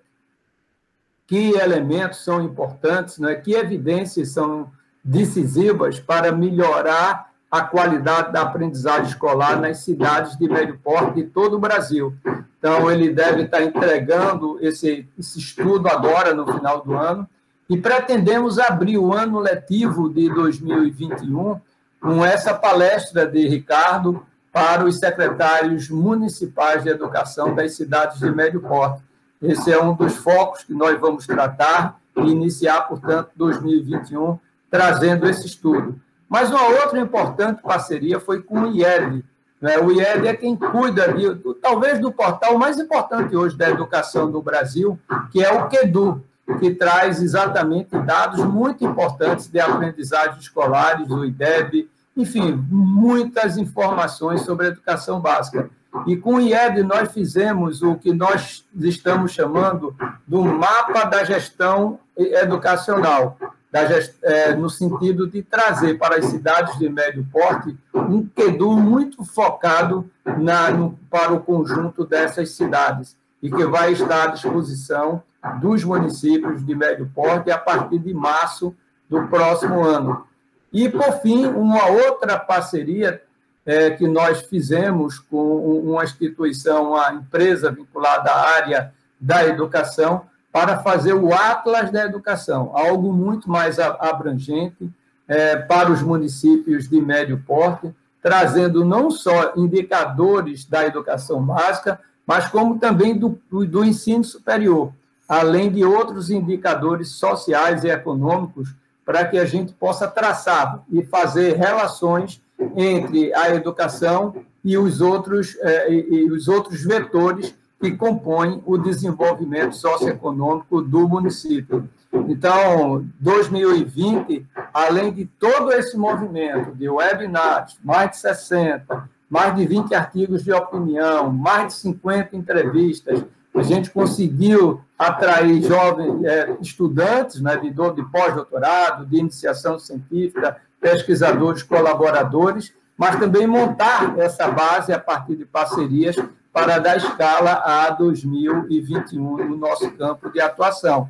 que 1.25 1.51
elementos 1.51 2.23
são 2.23 2.41
importantes, 2.43 3.17
né, 3.17 3.35
que 3.35 3.53
evidências 3.53 4.29
são 4.29 4.71
decisivas 5.03 5.99
para 5.99 6.31
melhorar 6.31 7.32
a 7.53 7.61
qualidade 7.61 8.33
da 8.33 8.41
aprendizagem 8.41 9.09
escolar 9.09 9.61
nas 9.61 9.77
cidades 9.77 10.35
de 10.35 10.49
médio 10.49 10.79
porte 10.83 11.21
de 11.21 11.23
todo 11.25 11.55
o 11.55 11.59
Brasil. 11.59 12.11
Então, 12.57 12.89
ele 12.89 13.09
deve 13.13 13.43
estar 13.43 13.61
entregando 13.61 14.57
esse, 14.59 15.07
esse 15.19 15.37
estudo 15.37 15.87
agora, 15.87 16.33
no 16.33 16.51
final 16.51 16.81
do 16.81 16.97
ano, 16.97 17.29
e 17.69 17.77
pretendemos 17.77 18.57
abrir 18.57 18.97
o 18.97 19.13
ano 19.13 19.37
letivo 19.37 20.09
de 20.09 20.33
2021 20.33 21.61
com 22.01 22.25
essa 22.25 22.55
palestra 22.55 23.27
de 23.27 23.47
Ricardo 23.47 24.25
para 24.51 24.83
os 24.83 24.97
secretários 24.97 25.89
municipais 25.89 26.81
de 26.81 26.89
educação 26.89 27.53
das 27.53 27.75
cidades 27.75 28.17
de 28.17 28.31
médio 28.31 28.61
porte. 28.61 29.03
Esse 29.39 29.71
é 29.71 29.79
um 29.79 29.93
dos 29.93 30.15
focos 30.15 30.63
que 30.63 30.73
nós 30.73 30.99
vamos 30.99 31.27
tratar 31.27 31.99
e 32.17 32.21
iniciar, 32.21 32.81
portanto, 32.87 33.29
2021, 33.35 34.39
trazendo 34.71 35.29
esse 35.29 35.45
estudo. 35.45 36.01
Mas 36.33 36.49
uma 36.49 36.63
outra 36.63 36.99
importante 36.99 37.61
parceria 37.61 38.19
foi 38.19 38.41
com 38.41 38.61
o 38.61 38.67
IED. 38.75 39.23
Né? 39.61 39.77
O 39.77 39.91
IED 39.91 40.27
é 40.27 40.35
quem 40.35 40.55
cuida, 40.55 41.13
de, 41.13 41.35
talvez, 41.61 41.99
do 41.99 42.11
portal 42.11 42.57
mais 42.57 42.79
importante 42.79 43.35
hoje 43.35 43.55
da 43.55 43.69
educação 43.69 44.31
do 44.31 44.41
Brasil, 44.41 44.97
que 45.31 45.43
é 45.43 45.53
o 45.53 45.69
QEDU, 45.69 46.25
que 46.59 46.73
traz 46.73 47.21
exatamente 47.21 47.95
dados 47.99 48.43
muito 48.43 48.83
importantes 48.83 49.47
de 49.47 49.59
aprendizagem 49.59 50.39
escolares, 50.39 51.07
o 51.11 51.23
IDEB, 51.23 51.87
enfim, 52.17 52.65
muitas 52.67 53.55
informações 53.55 54.41
sobre 54.41 54.69
educação 54.69 55.19
básica. 55.19 55.69
E 56.07 56.17
com 56.17 56.37
o 56.37 56.41
IED 56.41 56.81
nós 56.81 57.11
fizemos 57.11 57.83
o 57.83 57.93
que 57.93 58.11
nós 58.11 58.65
estamos 58.81 59.33
chamando 59.33 59.95
do 60.27 60.43
mapa 60.43 61.03
da 61.03 61.23
gestão 61.23 61.99
educacional, 62.17 63.37
da 63.73 63.81
é, 64.21 64.53
no 64.53 64.69
sentido 64.69 65.27
de 65.27 65.41
trazer 65.41 65.97
para 65.97 66.17
as 66.17 66.25
cidades 66.25 66.77
de 66.77 66.87
médio 66.87 67.25
porte 67.31 67.75
um 67.91 68.23
QEDU 68.23 68.77
muito 68.77 69.25
focado 69.25 70.07
na, 70.23 70.69
no, 70.69 70.95
para 71.09 71.33
o 71.33 71.39
conjunto 71.39 72.05
dessas 72.05 72.51
cidades 72.51 73.17
e 73.41 73.49
que 73.49 73.65
vai 73.65 73.91
estar 73.93 74.25
à 74.25 74.27
disposição 74.27 75.23
dos 75.59 75.83
municípios 75.83 76.63
de 76.63 76.75
médio 76.75 77.09
porte 77.15 77.49
a 77.49 77.57
partir 77.57 77.97
de 77.97 78.13
março 78.13 78.75
do 79.09 79.27
próximo 79.27 79.83
ano. 79.83 80.23
E, 80.71 80.87
por 80.87 81.11
fim, 81.21 81.47
uma 81.47 81.87
outra 81.87 82.37
parceria 82.37 83.23
é, 83.65 83.89
que 83.89 84.07
nós 84.07 84.41
fizemos 84.41 85.17
com 85.17 85.79
uma 85.79 86.03
instituição, 86.03 86.91
uma 86.91 87.11
empresa 87.11 87.71
vinculada 87.71 88.29
à 88.29 88.49
área 88.55 88.93
da 89.19 89.47
educação, 89.47 90.25
para 90.53 90.77
fazer 90.77 91.13
o 91.13 91.33
Atlas 91.33 91.89
da 91.89 92.05
Educação, 92.05 92.69
algo 92.75 93.11
muito 93.11 93.49
mais 93.49 93.79
abrangente 93.79 94.87
é, 95.27 95.55
para 95.55 95.91
os 95.91 96.03
municípios 96.03 96.87
de 96.87 97.01
médio 97.01 97.43
porte, 97.47 97.91
trazendo 98.21 98.85
não 98.85 99.09
só 99.09 99.53
indicadores 99.57 100.63
da 100.63 100.85
educação 100.85 101.43
básica, 101.43 101.99
mas 102.25 102.47
como 102.47 102.77
também 102.77 103.17
do, 103.17 103.41
do 103.49 103.83
ensino 103.83 104.23
superior, 104.23 104.93
além 105.27 105.71
de 105.71 105.83
outros 105.83 106.29
indicadores 106.29 107.09
sociais 107.09 107.83
e 107.83 107.89
econômicos, 107.89 108.75
para 109.03 109.25
que 109.25 109.39
a 109.39 109.45
gente 109.45 109.73
possa 109.73 110.07
traçar 110.07 110.83
e 110.91 111.03
fazer 111.03 111.57
relações 111.57 112.39
entre 112.77 113.33
a 113.33 113.49
educação 113.55 114.35
e 114.63 114.77
os 114.77 115.01
outros, 115.01 115.57
eh, 115.61 115.91
e 115.91 116.31
os 116.31 116.47
outros 116.47 116.83
vetores 116.83 117.55
que 117.83 117.97
compõem 117.97 118.63
o 118.65 118.77
desenvolvimento 118.77 119.75
socioeconômico 119.75 120.81
do 120.81 121.05
município. 121.09 121.89
Então, 122.29 123.05
2020, 123.19 124.47
além 124.73 125.11
de 125.11 125.25
todo 125.25 125.69
esse 125.73 125.97
movimento 125.97 126.73
de 126.73 126.87
webinars, 126.87 127.77
mais 127.83 128.11
de 128.11 128.17
60, 128.19 129.09
mais 129.29 129.53
de 129.53 129.65
20 129.65 129.93
artigos 129.93 130.45
de 130.45 130.53
opinião, 130.53 131.29
mais 131.29 131.67
de 131.67 131.73
50 131.73 132.37
entrevistas. 132.37 133.21
A 133.53 133.63
gente 133.63 133.91
conseguiu 133.91 134.79
atrair 134.97 135.61
jovens 135.61 136.23
é, 136.23 136.55
estudantes 136.61 137.41
né, 137.41 137.57
de, 137.57 137.69
de 137.69 138.03
pós-doutorado, 138.09 139.05
de 139.05 139.17
iniciação 139.17 139.77
científica, 139.77 140.55
pesquisadores, 140.79 141.61
colaboradores, 141.61 142.73
mas 142.97 143.19
também 143.19 143.45
montar 143.45 144.17
essa 144.17 144.47
base 144.47 144.93
a 144.93 144.99
partir 144.99 145.35
de 145.35 145.43
parcerias 145.43 146.15
para 146.53 146.77
dar 146.77 146.97
escala 146.97 147.63
a 147.65 147.89
2021 147.89 149.37
no 149.49 149.57
nosso 149.57 149.89
campo 149.91 150.29
de 150.29 150.39
atuação. 150.39 151.09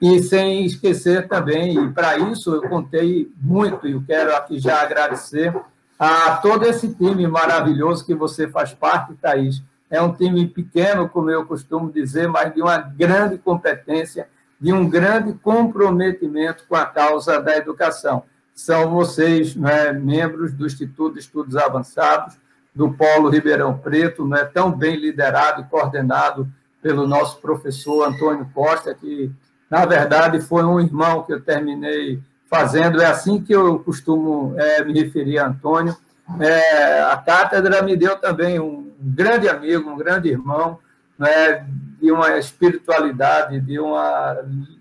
E 0.00 0.22
sem 0.22 0.64
esquecer 0.64 1.28
também, 1.28 1.76
e 1.78 1.92
para 1.92 2.16
isso 2.16 2.54
eu 2.54 2.62
contei 2.68 3.30
muito, 3.38 3.86
e 3.86 3.92
eu 3.92 4.02
quero 4.06 4.34
aqui 4.34 4.58
já 4.58 4.80
agradecer 4.80 5.54
a 5.98 6.36
todo 6.36 6.64
esse 6.64 6.94
time 6.94 7.26
maravilhoso 7.26 8.06
que 8.06 8.14
você 8.14 8.48
faz 8.48 8.72
parte, 8.72 9.14
Thaís. 9.14 9.62
É 9.90 10.00
um 10.00 10.12
time 10.12 10.46
pequeno, 10.46 11.08
como 11.08 11.30
eu 11.30 11.44
costumo 11.44 11.92
dizer, 11.92 12.28
mas 12.28 12.54
de 12.54 12.62
uma 12.62 12.78
grande 12.78 13.36
competência, 13.38 14.28
de 14.60 14.72
um 14.72 14.88
grande 14.88 15.32
comprometimento 15.34 16.64
com 16.68 16.76
a 16.76 16.86
causa 16.86 17.40
da 17.40 17.56
educação. 17.56 18.22
São 18.54 18.90
vocês, 18.90 19.54
né, 19.56 19.92
membros 19.92 20.52
do 20.52 20.66
Instituto 20.66 21.14
de 21.14 21.20
Estudos 21.20 21.56
Avançados, 21.56 22.36
do 22.78 22.92
Polo 22.92 23.28
Ribeirão 23.28 23.76
Preto, 23.76 24.24
né, 24.24 24.44
tão 24.44 24.70
bem 24.70 24.94
liderado 24.94 25.62
e 25.62 25.64
coordenado 25.64 26.46
pelo 26.80 27.08
nosso 27.08 27.40
professor 27.40 28.06
Antônio 28.06 28.48
Costa, 28.54 28.94
que, 28.94 29.32
na 29.68 29.84
verdade, 29.84 30.40
foi 30.40 30.62
um 30.62 30.78
irmão 30.78 31.24
que 31.24 31.32
eu 31.32 31.40
terminei 31.40 32.20
fazendo. 32.48 33.02
É 33.02 33.06
assim 33.06 33.42
que 33.42 33.52
eu 33.52 33.80
costumo 33.80 34.54
é, 34.56 34.84
me 34.84 34.92
referir 34.92 35.40
a 35.40 35.48
Antônio. 35.48 35.96
É, 36.38 37.02
a 37.02 37.16
cátedra 37.16 37.82
me 37.82 37.96
deu 37.96 38.16
também 38.16 38.60
um 38.60 38.92
grande 38.96 39.48
amigo, 39.48 39.90
um 39.90 39.96
grande 39.96 40.28
irmão, 40.28 40.78
né, 41.18 41.66
de 42.00 42.12
uma 42.12 42.38
espiritualidade, 42.38 43.60
de 43.60 43.80
uma 43.80 44.36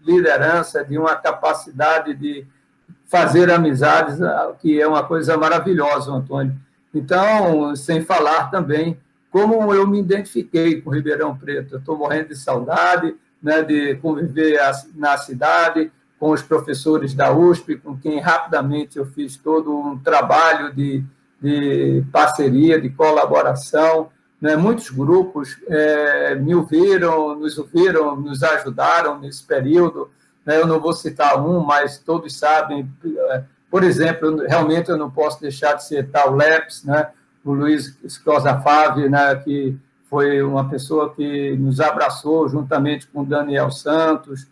liderança, 0.06 0.86
de 0.86 1.00
uma 1.00 1.16
capacidade 1.16 2.14
de 2.14 2.46
fazer 3.08 3.50
amizades, 3.50 4.20
que 4.60 4.80
é 4.80 4.88
uma 4.88 5.02
coisa 5.02 5.36
maravilhosa, 5.36 6.12
Antônio. 6.12 6.67
Então, 6.94 7.76
sem 7.76 8.02
falar 8.02 8.50
também 8.50 8.98
como 9.30 9.74
eu 9.74 9.86
me 9.86 10.00
identifiquei 10.00 10.82
com 10.82 10.90
Ribeirão 10.90 11.38
Preto. 11.38 11.78
Estou 11.78 11.98
morrendo 11.98 12.30
de 12.30 12.36
saudade 12.36 13.16
né, 13.42 13.62
de 13.62 13.96
conviver 13.96 14.60
na 14.96 15.18
cidade, 15.18 15.92
com 16.20 16.32
os 16.32 16.42
professores 16.42 17.14
da 17.14 17.32
USP, 17.32 17.78
com 17.78 17.96
quem 17.96 18.20
rapidamente 18.20 18.98
eu 18.98 19.06
fiz 19.06 19.38
todo 19.38 19.78
um 19.78 20.00
trabalho 20.00 20.74
de, 20.74 21.04
de 21.40 22.04
parceria, 22.12 22.82
de 22.82 22.90
colaboração. 22.90 24.10
Né? 24.42 24.56
Muitos 24.56 24.90
grupos 24.90 25.58
é, 25.68 26.34
me 26.36 26.56
ouviram, 26.56 27.36
nos 27.36 27.58
ouviram, 27.58 28.16
nos 28.16 28.42
ajudaram 28.42 29.20
nesse 29.20 29.44
período. 29.44 30.10
Né? 30.44 30.60
Eu 30.60 30.66
não 30.66 30.80
vou 30.80 30.94
citar 30.94 31.40
um, 31.40 31.60
mas 31.60 32.00
todos 32.00 32.36
sabem. 32.36 32.90
É, 33.06 33.44
por 33.70 33.84
exemplo, 33.84 34.44
realmente 34.48 34.90
eu 34.90 34.98
não 34.98 35.10
posso 35.10 35.42
deixar 35.42 35.74
de 35.74 35.86
citar 35.86 36.28
o 36.28 36.36
LEPS, 36.36 36.84
né? 36.84 37.10
o 37.44 37.54
Luiz 37.54 37.98
Escosa 38.04 38.60
Fave, 38.60 39.10
né? 39.10 39.36
que 39.36 39.78
foi 40.10 40.42
uma 40.42 40.70
pessoa 40.70 41.14
que 41.14 41.56
nos 41.58 41.80
abraçou 41.80 42.48
juntamente 42.48 43.08
com 43.08 43.22
o 43.22 43.26
Daniel 43.26 43.72
Santos, 43.72 44.48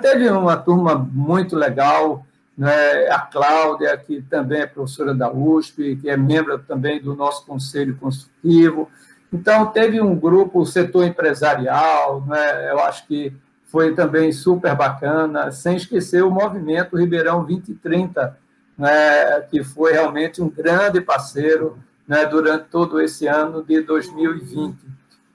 Teve 0.00 0.28
uma 0.30 0.56
turma 0.56 0.94
muito 0.94 1.56
legal, 1.56 2.24
né? 2.56 3.08
a 3.10 3.18
Cláudia, 3.18 3.96
que 3.96 4.22
também 4.22 4.60
é 4.60 4.66
professora 4.66 5.14
da 5.14 5.32
USP, 5.32 5.96
que 5.96 6.08
é 6.08 6.16
membro 6.16 6.58
também 6.58 7.00
do 7.00 7.16
nosso 7.16 7.44
conselho 7.46 7.96
consultivo. 7.96 8.88
Então, 9.32 9.66
teve 9.66 10.00
um 10.00 10.14
grupo, 10.14 10.60
o 10.60 10.66
setor 10.66 11.04
empresarial, 11.04 12.24
né? 12.26 12.70
eu 12.70 12.78
acho 12.80 13.06
que 13.06 13.32
foi 13.64 13.94
também 13.94 14.32
super 14.32 14.74
bacana, 14.74 15.50
sem 15.50 15.76
esquecer 15.76 16.22
o 16.24 16.30
movimento 16.30 16.96
Ribeirão 16.96 17.44
2030, 17.44 18.36
né? 18.80 19.42
que 19.42 19.62
foi 19.62 19.92
realmente 19.92 20.40
um 20.40 20.48
grande 20.48 21.02
parceiro 21.02 21.78
né? 22.08 22.24
durante 22.24 22.64
todo 22.70 22.98
esse 22.98 23.26
ano 23.26 23.62
de 23.62 23.82
2020. 23.82 24.74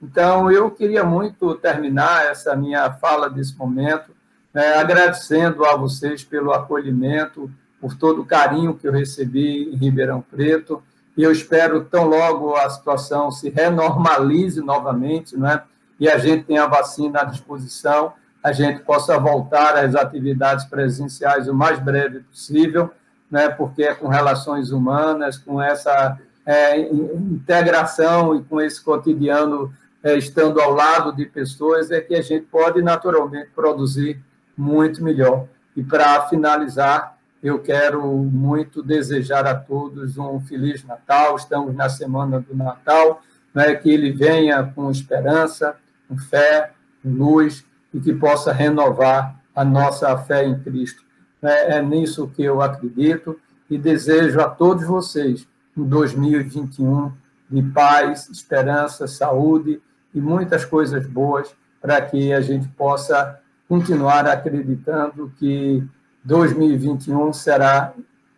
Então, 0.02 0.50
eu 0.50 0.68
queria 0.70 1.04
muito 1.04 1.54
terminar 1.54 2.26
essa 2.26 2.56
minha 2.56 2.92
fala 2.94 3.30
desse 3.30 3.56
momento 3.56 4.10
é, 4.52 4.78
agradecendo 4.78 5.64
a 5.64 5.76
vocês 5.76 6.24
pelo 6.24 6.52
acolhimento, 6.52 7.50
por 7.80 7.94
todo 7.94 8.22
o 8.22 8.26
carinho 8.26 8.74
que 8.74 8.88
eu 8.88 8.92
recebi 8.92 9.70
em 9.70 9.76
Ribeirão 9.76 10.20
Preto, 10.20 10.82
e 11.16 11.22
eu 11.22 11.30
espero 11.30 11.84
tão 11.84 12.04
logo 12.04 12.56
a 12.56 12.68
situação 12.68 13.30
se 13.30 13.48
renormalize 13.48 14.60
novamente, 14.60 15.36
né? 15.36 15.62
e 16.00 16.08
a 16.08 16.18
gente 16.18 16.44
tenha 16.44 16.64
a 16.64 16.68
vacina 16.68 17.20
à 17.20 17.24
disposição, 17.24 18.12
a 18.42 18.52
gente 18.52 18.80
possa 18.80 19.18
voltar 19.18 19.76
às 19.76 19.94
atividades 19.94 20.64
presenciais 20.64 21.48
o 21.48 21.54
mais 21.54 21.78
breve 21.78 22.20
possível, 22.20 22.90
né? 23.30 23.48
porque 23.48 23.82
é 23.82 23.94
com 23.94 24.08
relações 24.08 24.70
humanas, 24.70 25.38
com 25.38 25.60
essa 25.60 26.18
é, 26.44 26.78
integração 26.80 28.36
e 28.36 28.42
com 28.42 28.60
esse 28.60 28.82
cotidiano 28.82 29.72
é, 30.02 30.16
estando 30.16 30.60
ao 30.60 30.72
lado 30.72 31.14
de 31.14 31.26
pessoas, 31.26 31.90
é 31.90 32.00
que 32.00 32.14
a 32.14 32.22
gente 32.22 32.46
pode 32.46 32.80
naturalmente 32.80 33.50
produzir 33.54 34.22
muito 34.56 35.02
melhor. 35.02 35.46
E 35.76 35.82
para 35.82 36.22
finalizar, 36.28 37.16
eu 37.42 37.58
quero 37.58 38.02
muito 38.06 38.82
desejar 38.82 39.46
a 39.46 39.54
todos 39.54 40.16
um 40.16 40.40
Feliz 40.40 40.84
Natal. 40.84 41.36
Estamos 41.36 41.74
na 41.74 41.88
semana 41.88 42.40
do 42.40 42.56
Natal, 42.56 43.20
né, 43.54 43.74
que 43.74 43.90
ele 43.90 44.12
venha 44.12 44.62
com 44.74 44.90
esperança, 44.90 45.76
com 46.08 46.16
fé, 46.16 46.72
com 47.02 47.10
luz 47.10 47.64
e 47.92 48.00
que 48.00 48.12
possa 48.12 48.52
renovar 48.52 49.36
a 49.54 49.64
nossa 49.64 50.16
fé 50.18 50.44
em 50.44 50.58
Cristo. 50.60 51.05
É, 51.46 51.76
é 51.76 51.82
nisso 51.82 52.28
que 52.34 52.42
eu 52.42 52.60
acredito 52.60 53.38
e 53.70 53.78
desejo 53.78 54.40
a 54.40 54.48
todos 54.48 54.84
vocês 54.84 55.46
um 55.76 55.84
2021 55.84 57.12
de 57.48 57.62
paz, 57.62 58.28
esperança, 58.28 59.06
saúde 59.06 59.80
e 60.12 60.20
muitas 60.20 60.64
coisas 60.64 61.06
boas 61.06 61.54
para 61.80 62.00
que 62.00 62.32
a 62.32 62.40
gente 62.40 62.66
possa 62.68 63.38
continuar 63.68 64.26
acreditando 64.26 65.32
que 65.38 65.84
2021 66.24 67.32
será, 67.32 67.92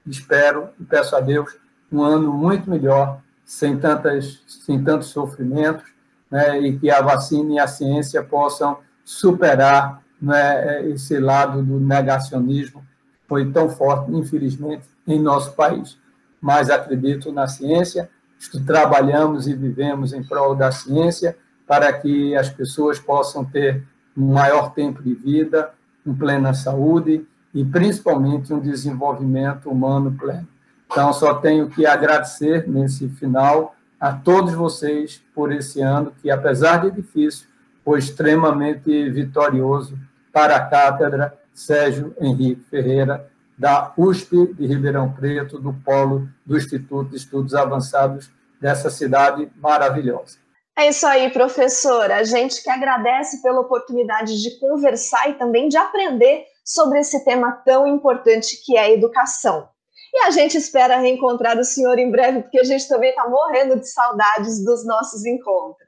espero 0.06 0.68
e 0.78 0.84
peço 0.84 1.16
a 1.16 1.20
Deus, 1.20 1.56
um 1.90 2.02
ano 2.02 2.30
muito 2.30 2.68
melhor, 2.68 3.20
sem, 3.44 3.78
tantas, 3.78 4.42
sem 4.46 4.84
tantos 4.84 5.08
sofrimentos, 5.08 5.84
né, 6.30 6.60
e 6.60 6.78
que 6.78 6.90
a 6.90 7.00
vacina 7.00 7.54
e 7.54 7.58
a 7.58 7.66
ciência 7.66 8.22
possam 8.22 8.78
superar 9.02 10.02
né, 10.20 10.86
esse 10.90 11.18
lado 11.18 11.62
do 11.62 11.80
negacionismo 11.80 12.84
foi 13.28 13.52
tão 13.52 13.68
forte, 13.68 14.10
infelizmente, 14.10 14.84
em 15.06 15.20
nosso 15.20 15.52
país. 15.52 15.98
Mas 16.40 16.70
acredito 16.70 17.30
na 17.30 17.46
ciência, 17.46 18.08
trabalhamos 18.66 19.46
e 19.46 19.54
vivemos 19.54 20.12
em 20.12 20.22
prol 20.22 20.56
da 20.56 20.72
ciência 20.72 21.36
para 21.66 21.92
que 21.92 22.34
as 22.34 22.48
pessoas 22.48 22.98
possam 22.98 23.44
ter 23.44 23.84
um 24.16 24.32
maior 24.32 24.72
tempo 24.72 25.02
de 25.02 25.14
vida, 25.14 25.70
em 26.06 26.14
plena 26.14 26.54
saúde 26.54 27.26
e 27.54 27.64
principalmente 27.64 28.52
um 28.52 28.58
desenvolvimento 28.58 29.68
humano 29.68 30.16
pleno. 30.18 30.48
Então, 30.90 31.12
só 31.12 31.34
tenho 31.34 31.68
que 31.68 31.84
agradecer 31.84 32.66
nesse 32.66 33.08
final 33.08 33.74
a 34.00 34.12
todos 34.12 34.54
vocês 34.54 35.22
por 35.34 35.52
esse 35.52 35.82
ano 35.82 36.12
que, 36.22 36.30
apesar 36.30 36.78
de 36.78 36.90
difícil, 36.90 37.46
foi 37.84 37.98
extremamente 37.98 39.10
vitorioso 39.10 39.98
para 40.32 40.56
a 40.56 40.64
cátedra 40.64 41.34
Sérgio 41.58 42.14
Henrique 42.20 42.62
Ferreira, 42.70 43.28
da 43.58 43.92
USP 43.96 44.54
de 44.54 44.66
Ribeirão 44.66 45.12
Preto, 45.12 45.58
do 45.58 45.72
Polo 45.72 46.28
do 46.46 46.56
Instituto 46.56 47.10
de 47.10 47.16
Estudos 47.16 47.54
Avançados 47.54 48.30
dessa 48.60 48.88
cidade 48.88 49.50
maravilhosa. 49.56 50.38
É 50.78 50.88
isso 50.88 51.04
aí, 51.04 51.28
professora. 51.30 52.16
A 52.16 52.22
gente 52.22 52.62
que 52.62 52.70
agradece 52.70 53.42
pela 53.42 53.60
oportunidade 53.60 54.40
de 54.40 54.60
conversar 54.60 55.28
e 55.28 55.34
também 55.34 55.68
de 55.68 55.76
aprender 55.76 56.44
sobre 56.64 57.00
esse 57.00 57.24
tema 57.24 57.50
tão 57.64 57.86
importante 57.88 58.62
que 58.64 58.76
é 58.76 58.82
a 58.82 58.90
educação. 58.90 59.68
E 60.14 60.18
a 60.26 60.30
gente 60.30 60.56
espera 60.56 60.98
reencontrar 60.98 61.58
o 61.58 61.64
senhor 61.64 61.98
em 61.98 62.10
breve, 62.10 62.42
porque 62.42 62.60
a 62.60 62.64
gente 62.64 62.86
também 62.88 63.10
está 63.10 63.28
morrendo 63.28 63.80
de 63.80 63.88
saudades 63.88 64.64
dos 64.64 64.86
nossos 64.86 65.26
encontros. 65.26 65.87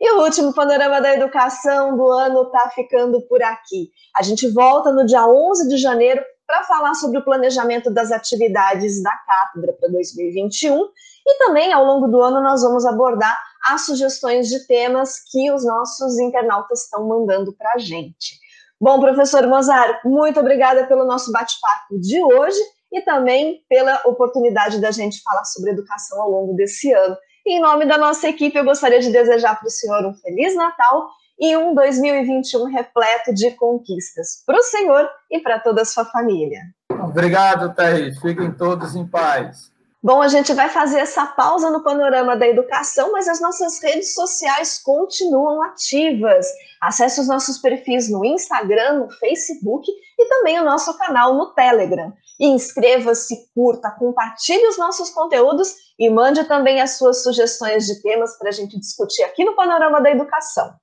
E 0.00 0.10
o 0.12 0.22
último 0.22 0.52
panorama 0.52 1.00
da 1.00 1.14
educação 1.14 1.96
do 1.96 2.06
ano 2.10 2.42
está 2.42 2.70
ficando 2.74 3.20
por 3.22 3.42
aqui. 3.42 3.90
A 4.14 4.22
gente 4.22 4.48
volta 4.48 4.92
no 4.92 5.06
dia 5.06 5.26
11 5.26 5.68
de 5.68 5.78
janeiro 5.78 6.22
para 6.46 6.64
falar 6.64 6.94
sobre 6.94 7.18
o 7.18 7.24
planejamento 7.24 7.90
das 7.90 8.12
atividades 8.12 9.02
da 9.02 9.10
cátedra 9.10 9.72
para 9.72 9.90
2021 9.90 10.80
e 11.26 11.38
também 11.38 11.72
ao 11.72 11.84
longo 11.84 12.06
do 12.06 12.22
ano 12.22 12.40
nós 12.40 12.62
vamos 12.62 12.86
abordar 12.86 13.36
as 13.68 13.84
sugestões 13.84 14.48
de 14.48 14.64
temas 14.66 15.16
que 15.30 15.50
os 15.50 15.64
nossos 15.64 16.18
internautas 16.18 16.84
estão 16.84 17.08
mandando 17.08 17.52
para 17.56 17.72
a 17.72 17.78
gente. 17.78 18.38
Bom, 18.80 19.00
professor 19.00 19.46
Mozart, 19.46 20.04
muito 20.04 20.38
obrigada 20.38 20.86
pelo 20.86 21.04
nosso 21.04 21.32
bate-papo 21.32 21.98
de 21.98 22.22
hoje 22.22 22.60
e 22.92 23.00
também 23.00 23.64
pela 23.68 24.00
oportunidade 24.04 24.80
da 24.80 24.90
gente 24.90 25.20
falar 25.22 25.44
sobre 25.44 25.70
educação 25.70 26.22
ao 26.22 26.30
longo 26.30 26.54
desse 26.54 26.92
ano. 26.92 27.16
Em 27.48 27.60
nome 27.60 27.86
da 27.86 27.96
nossa 27.96 28.28
equipe, 28.28 28.58
eu 28.58 28.64
gostaria 28.64 28.98
de 28.98 29.12
desejar 29.12 29.54
para 29.56 29.68
o 29.68 29.70
senhor 29.70 30.04
um 30.04 30.12
Feliz 30.14 30.56
Natal 30.56 31.10
e 31.38 31.56
um 31.56 31.76
2021 31.76 32.64
repleto 32.64 33.32
de 33.32 33.52
conquistas 33.52 34.42
para 34.44 34.58
o 34.58 34.62
senhor 34.64 35.08
e 35.30 35.38
para 35.38 35.60
toda 35.60 35.82
a 35.82 35.84
sua 35.84 36.04
família. 36.06 36.60
Obrigado, 36.90 37.72
Thaís. 37.72 38.18
Fiquem 38.20 38.50
todos 38.50 38.96
em 38.96 39.06
paz. 39.06 39.70
Bom, 40.02 40.22
a 40.22 40.28
gente 40.28 40.52
vai 40.52 40.68
fazer 40.68 41.00
essa 41.00 41.26
pausa 41.26 41.70
no 41.70 41.82
panorama 41.82 42.36
da 42.36 42.46
educação, 42.46 43.10
mas 43.12 43.26
as 43.26 43.40
nossas 43.40 43.82
redes 43.82 44.14
sociais 44.14 44.78
continuam 44.78 45.62
ativas. 45.62 46.46
Acesse 46.80 47.20
os 47.20 47.26
nossos 47.26 47.58
perfis 47.58 48.08
no 48.10 48.24
Instagram, 48.24 49.00
no 49.00 49.10
Facebook 49.10 49.90
e 50.18 50.28
também 50.28 50.60
o 50.60 50.64
nosso 50.64 50.96
canal 50.98 51.34
no 51.34 51.52
Telegram. 51.54 52.12
Inscreva-se, 52.38 53.50
curta, 53.54 53.90
compartilhe 53.90 54.68
os 54.68 54.78
nossos 54.78 55.10
conteúdos 55.10 55.74
e 55.98 56.10
mande 56.10 56.44
também 56.44 56.80
as 56.80 56.98
suas 56.98 57.22
sugestões 57.22 57.86
de 57.86 58.00
temas 58.02 58.38
para 58.38 58.50
a 58.50 58.52
gente 58.52 58.78
discutir 58.78 59.22
aqui 59.24 59.44
no 59.44 59.56
Panorama 59.56 60.00
da 60.00 60.10
Educação. 60.10 60.74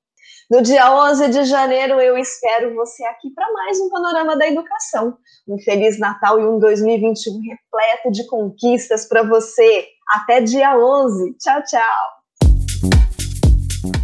No 0.54 0.62
dia 0.62 0.94
11 1.10 1.30
de 1.30 1.46
janeiro, 1.46 2.00
eu 2.00 2.16
espero 2.16 2.76
você 2.76 3.04
aqui 3.06 3.32
para 3.32 3.52
mais 3.52 3.80
um 3.80 3.90
Panorama 3.90 4.38
da 4.38 4.48
Educação. 4.48 5.18
Um 5.48 5.58
Feliz 5.58 5.98
Natal 5.98 6.40
e 6.40 6.46
um 6.46 6.60
2021 6.60 7.40
repleto 7.40 8.12
de 8.12 8.28
conquistas 8.28 9.08
para 9.08 9.24
você. 9.24 9.88
Até 10.08 10.42
dia 10.42 10.78
11. 10.78 11.38
Tchau, 11.40 11.64
tchau. 11.64 11.82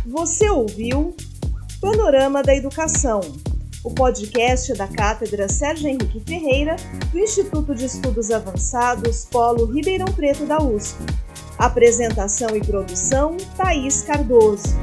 Você 0.07 0.49
ouviu 0.49 1.15
Panorama 1.79 2.41
da 2.41 2.55
Educação, 2.55 3.21
o 3.85 3.93
podcast 3.93 4.73
da 4.73 4.87
Cátedra 4.87 5.47
Sérgio 5.47 5.87
Henrique 5.87 6.23
Ferreira, 6.27 6.77
do 7.11 7.19
Instituto 7.19 7.75
de 7.75 7.85
Estudos 7.85 8.31
Avançados 8.31 9.25
Polo 9.25 9.65
Ribeirão 9.65 10.11
Preto 10.11 10.47
da 10.47 10.57
USP. 10.57 10.97
Apresentação 11.59 12.55
e 12.55 12.59
produção: 12.59 13.37
Thaís 13.55 14.01
Cardoso. 14.01 14.75